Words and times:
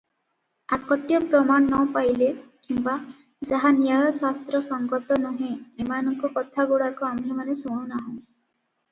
ଆକଟ୍ୟ 0.75 1.17
ପ୍ରମାଣ 1.31 1.65
ନ 1.65 1.81
ପାଇଲେ 1.97 2.29
କିମ୍ବା 2.69 2.95
ଯାହା 3.49 3.71
ନ୍ୟାୟଶାସ୍ତ୍ରସଙ୍ଗତ 3.81 5.19
ନୁହେଁ, 5.27 5.51
ଏମାନଙ୍କ 5.85 6.33
କଥାଗୁଡାକ 6.39 7.07
ଆମ୍ଭେମାନେ 7.11 7.57
ଶୁଣୁନାହୁଁ। 7.61 8.17